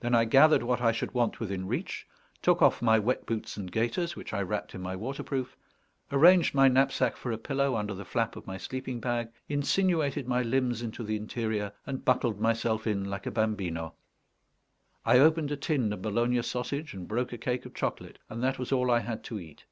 [0.00, 2.06] Then I gathered what I should want within reach,
[2.40, 5.54] took off my wet boots and gaiters, which I wrapped in my waterproof,
[6.10, 10.40] arranged my knapsack for a pillow under the flap of my sleeping bag, insinuated my
[10.40, 13.92] limbs into the interior, and buckled myself in like a bambino.
[15.04, 18.58] I opened a tin of Bologna sausage, and broke a cake of chocolate, and that
[18.58, 19.66] was all I had to eat.